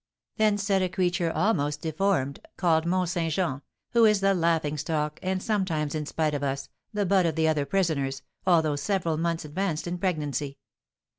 [0.37, 3.61] then said a creature almost deformed, called Mont Saint Jean,
[3.91, 7.47] who is the laughing stock and, sometimes in spite of us, the butt of the
[7.47, 10.57] other prisoners, although several months advanced in pregnancy.